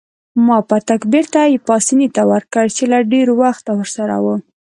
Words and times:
ما 0.45 0.57
پتک 0.69 1.01
بیرته 1.11 1.41
پاسیني 1.67 2.07
ته 2.15 2.21
ورکړ 2.31 2.65
چې 2.77 2.83
له 2.91 2.97
ډیر 3.11 3.27
وخته 3.41 3.71
ورسره 3.79 4.15
وو. 4.23 4.35